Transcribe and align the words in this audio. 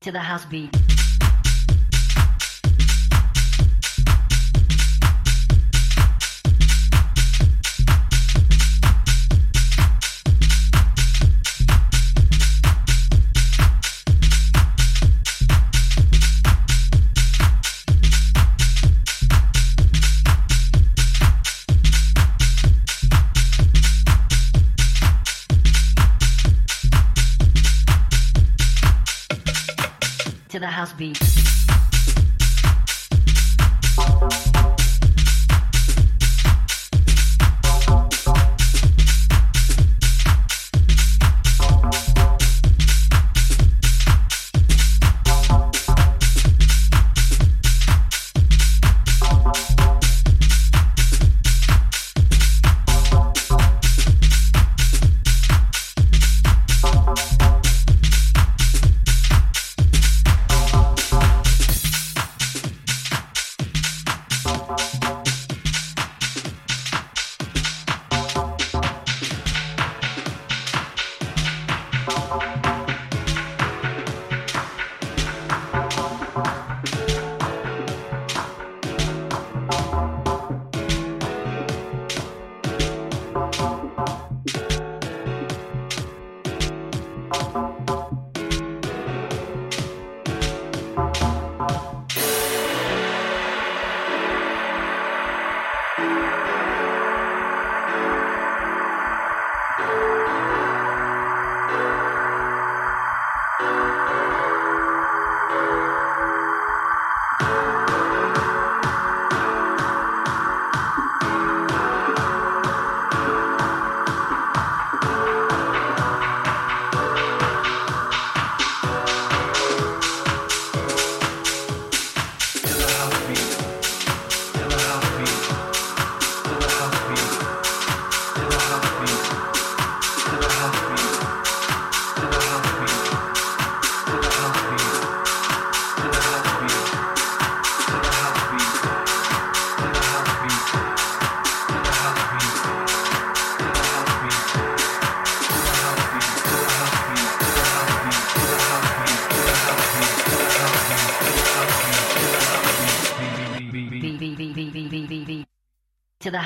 to 0.00 0.12
the 0.12 0.20
house 0.20 0.44
beat. 0.44 0.70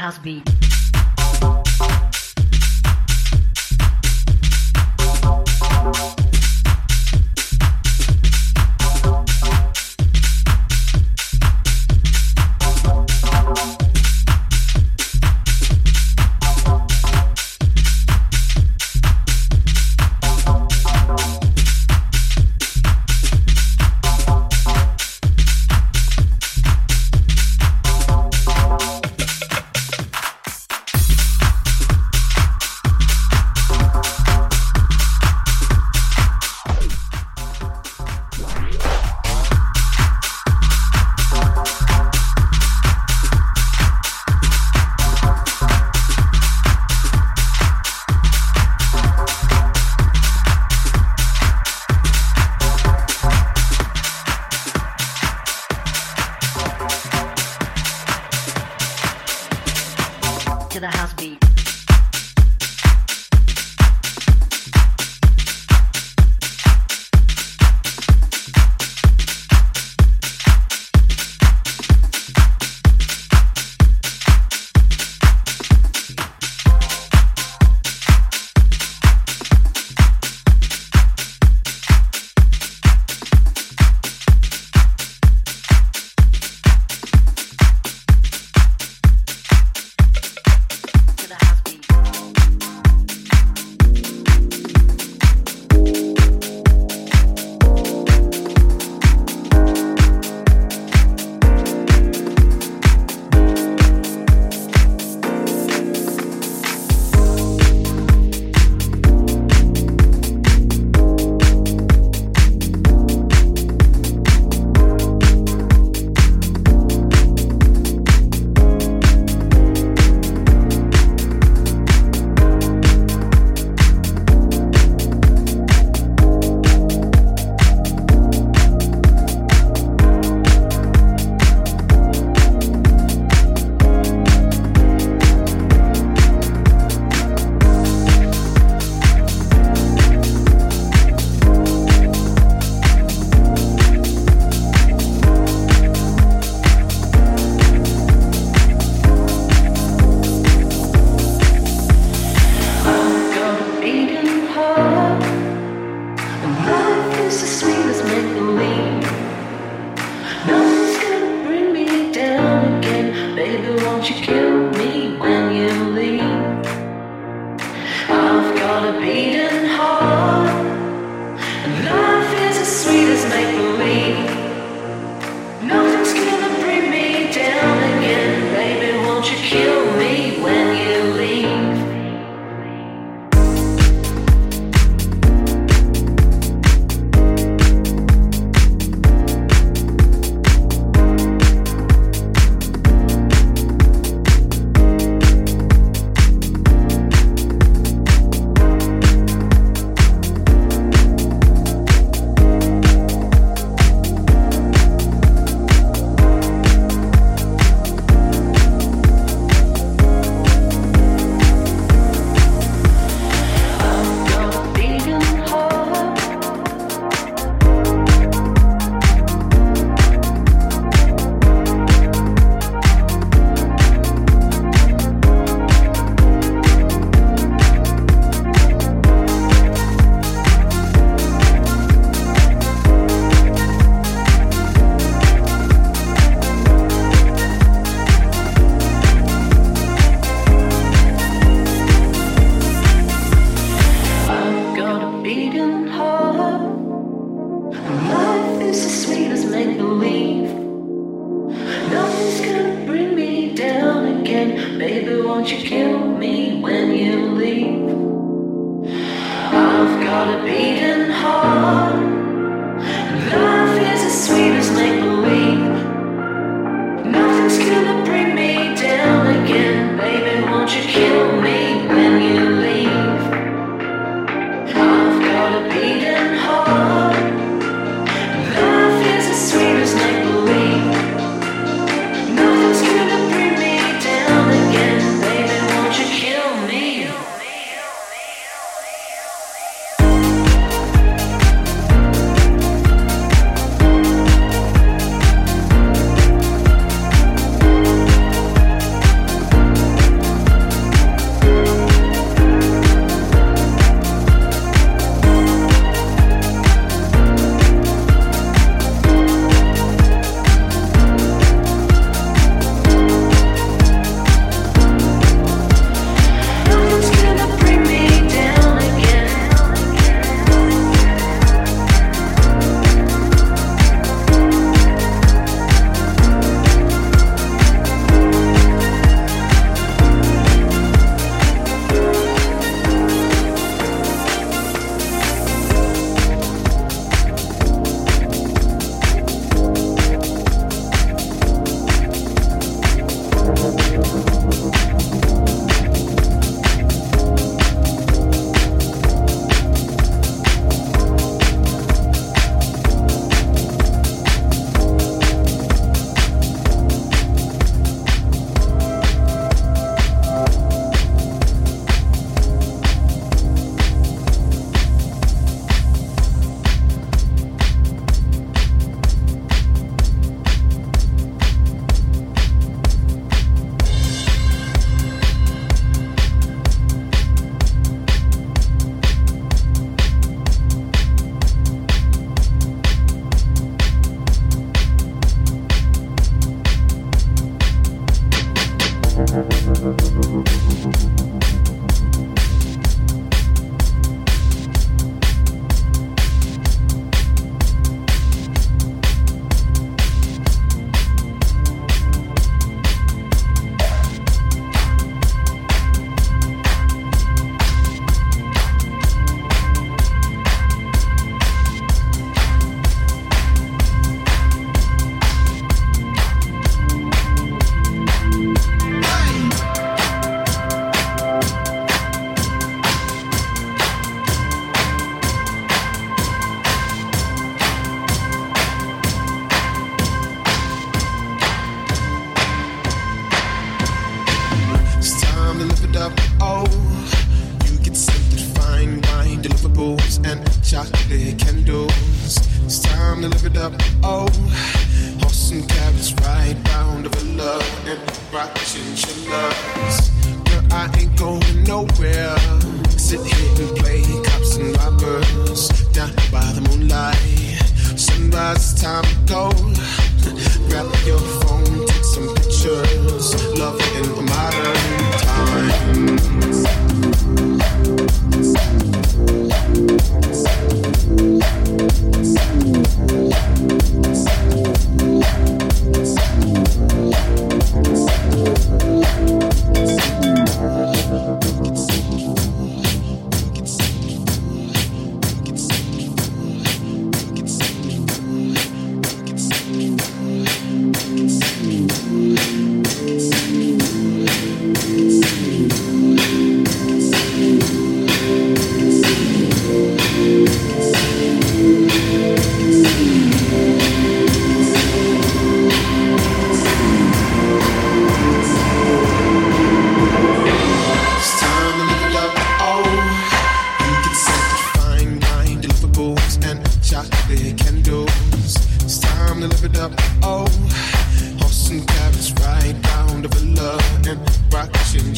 House 0.08 0.16
beat. 0.16 0.57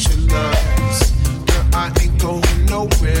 Girl, 0.03 1.65
I 1.73 1.91
ain't 2.01 2.19
going 2.19 2.65
nowhere. 2.65 3.20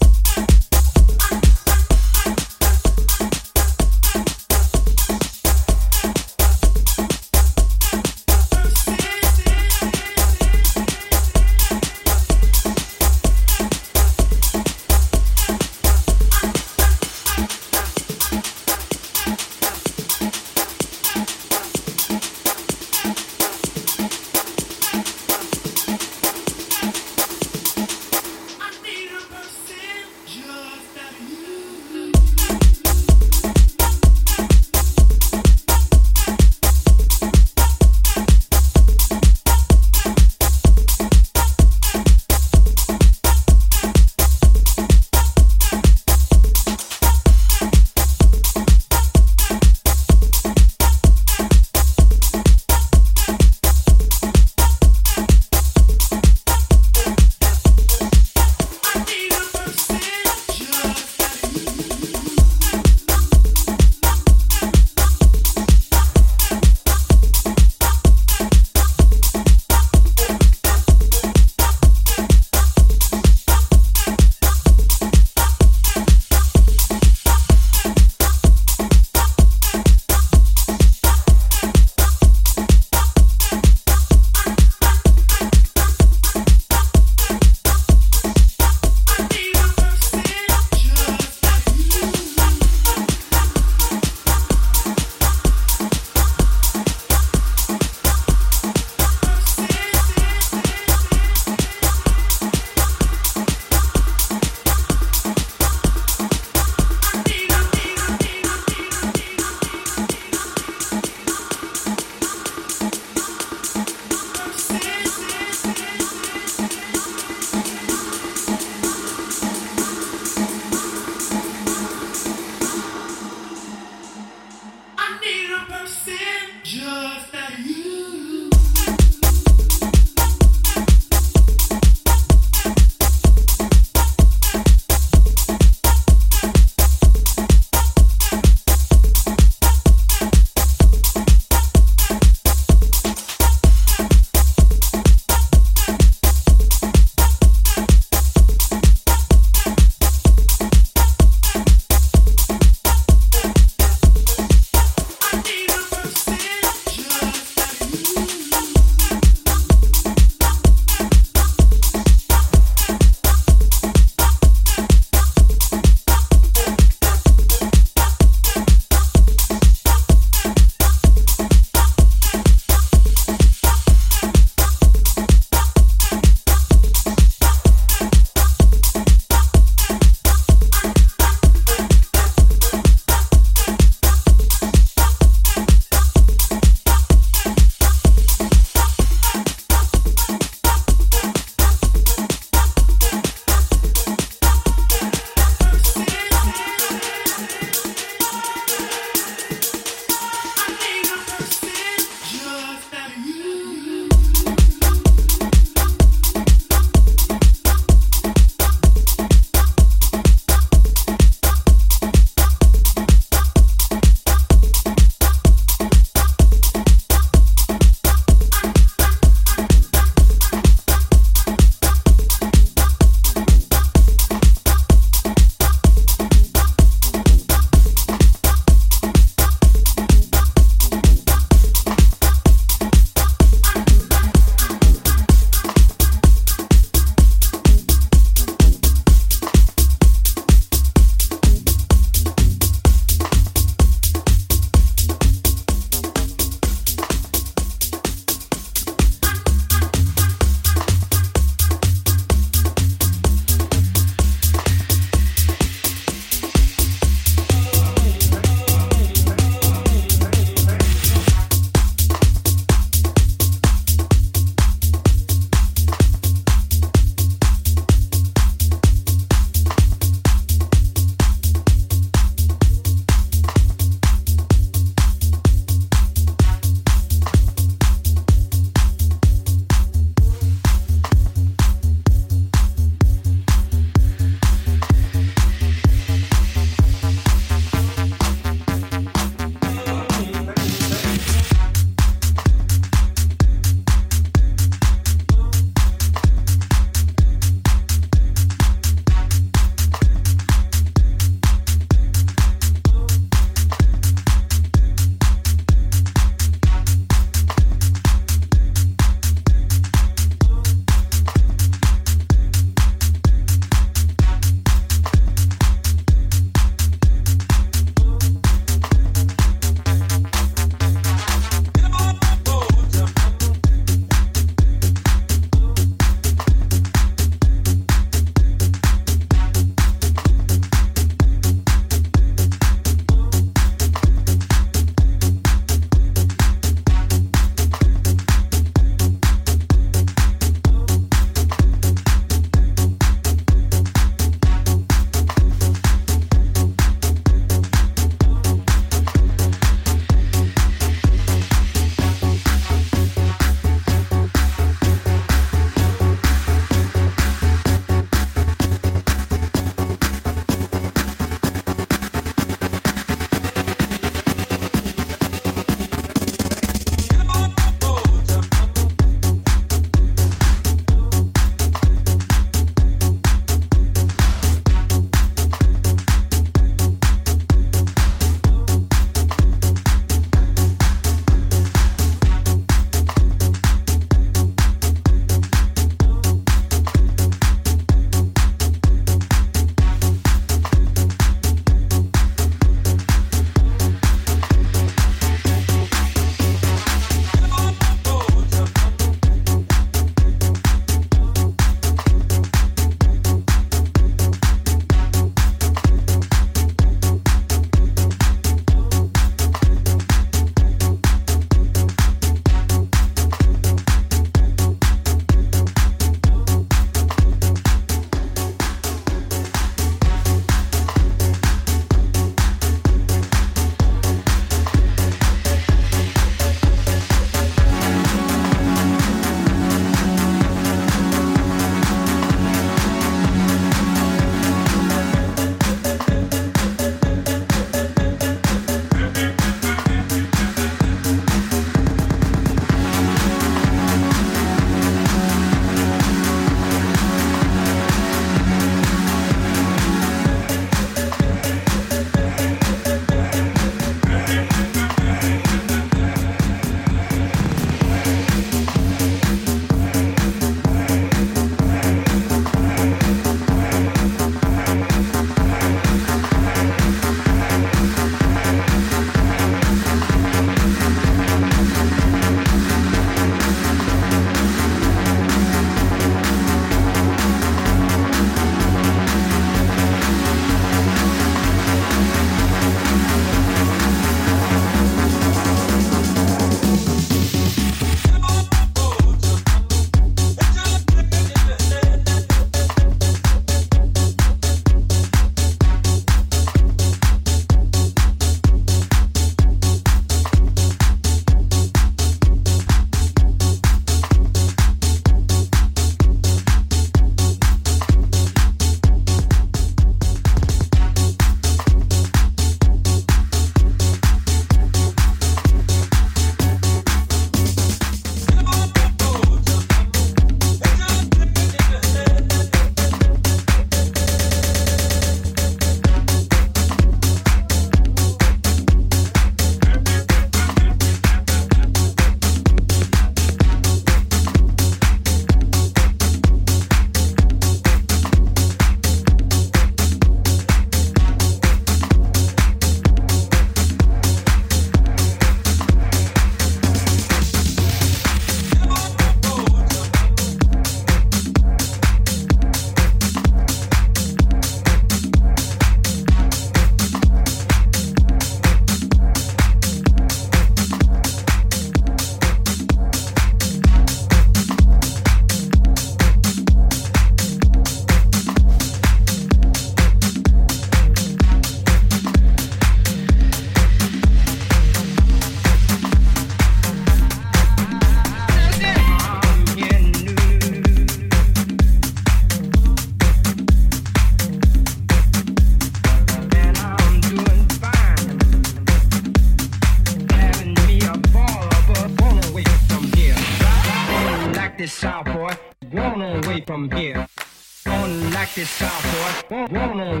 Görmeyin. 599.44 600.00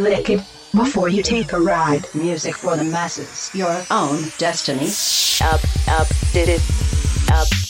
Licky. 0.00 0.44
Before 0.72 1.08
you 1.08 1.22
take 1.22 1.52
a 1.52 1.60
ride, 1.60 2.06
music 2.14 2.54
for 2.54 2.76
the 2.76 2.84
masses, 2.84 3.50
your 3.54 3.82
own 3.90 4.22
destiny. 4.38 4.86
Up, 5.42 5.60
up, 5.88 6.08
did 6.32 6.48
it. 6.48 6.62
Up. 7.32 7.69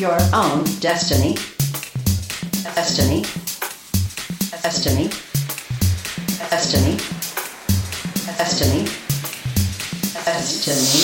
your 0.00 0.18
own 0.32 0.64
destiny. 0.80 1.34
Destiny. 2.74 3.20
Destiny. 4.62 5.10
Destiny. 6.48 6.96
Destiny. 8.24 8.88
Destiny. 10.24 10.99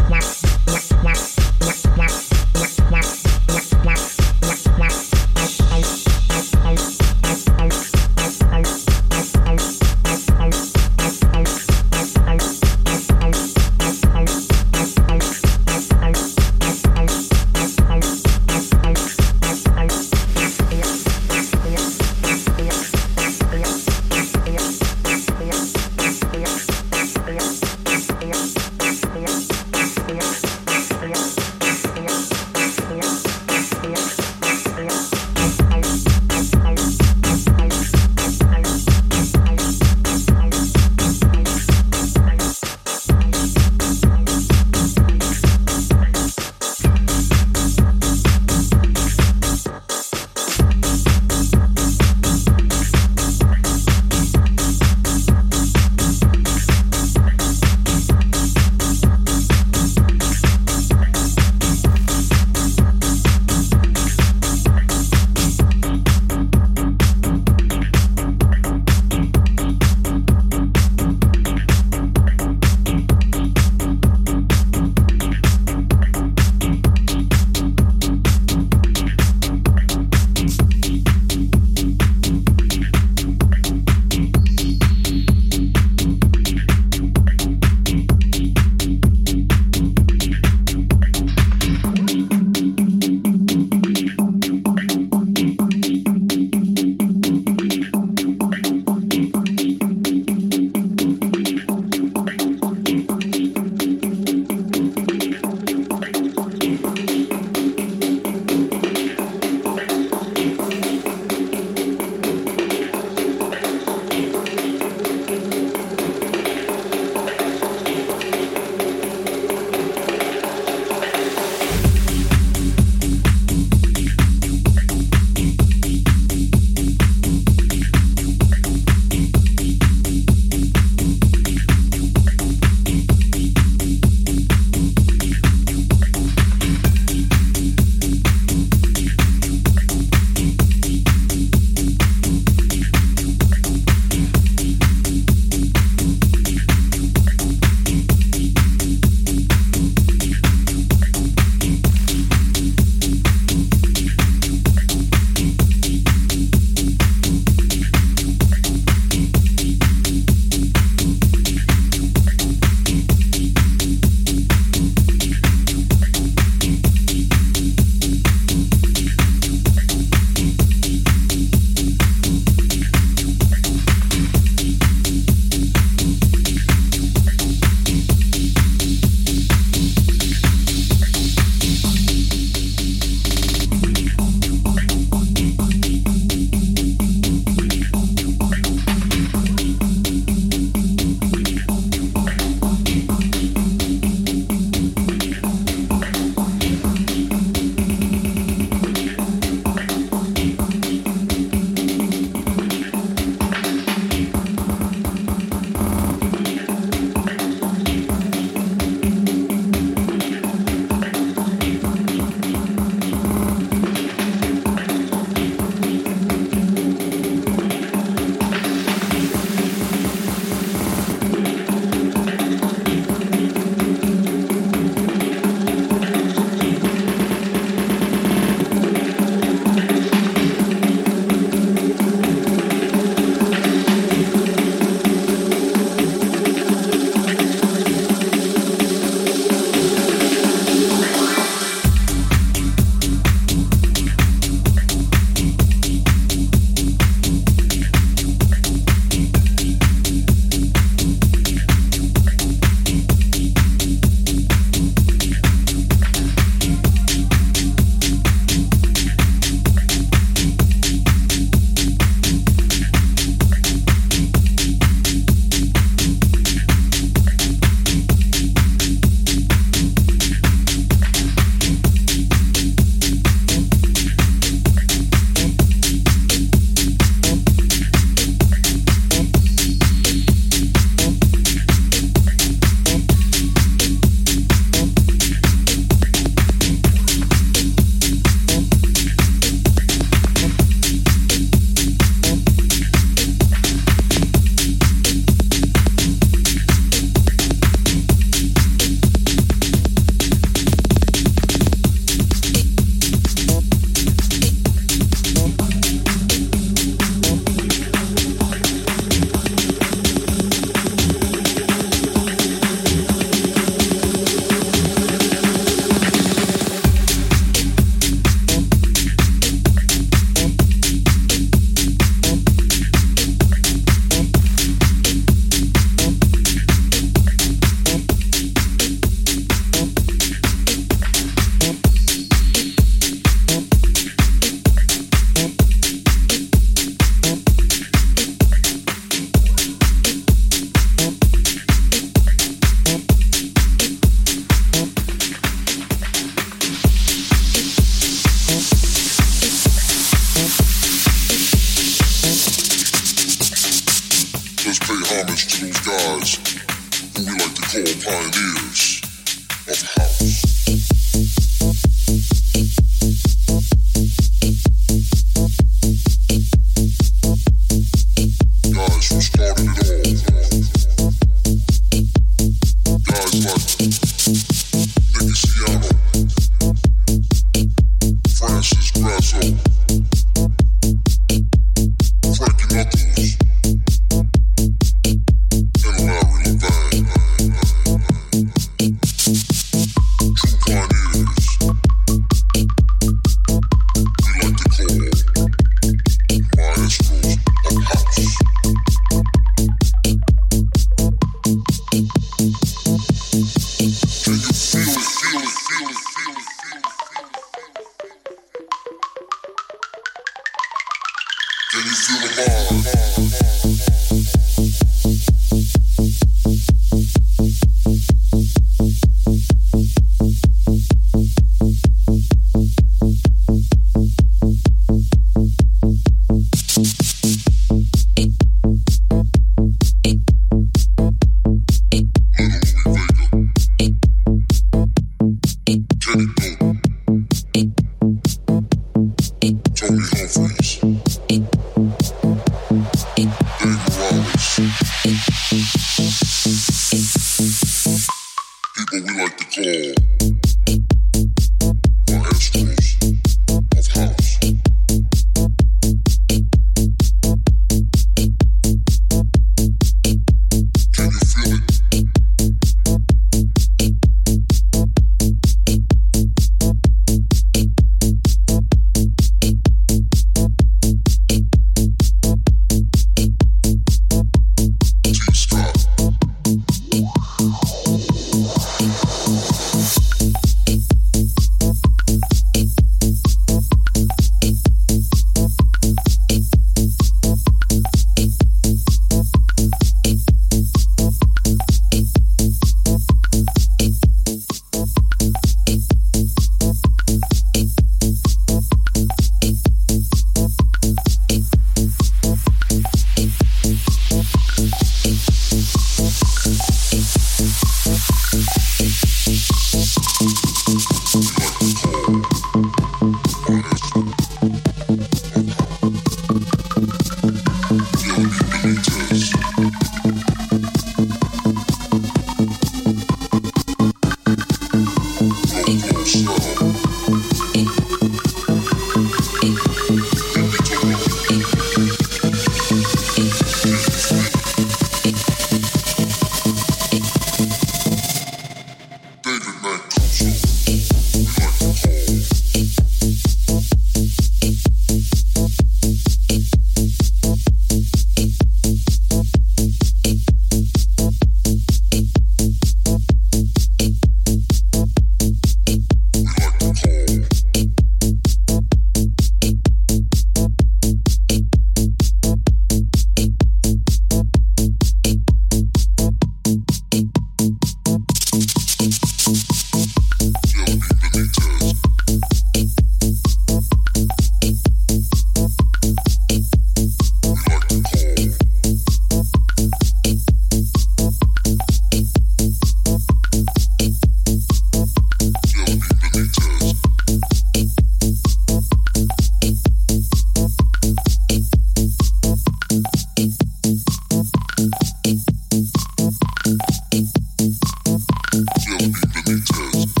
really 599.25 599.41
does. 599.41 600.00